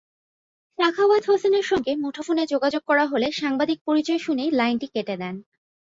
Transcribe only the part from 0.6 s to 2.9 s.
সাখাওয়াত হোসেনের সঙ্গে মুঠোফোনে যোগাযোগ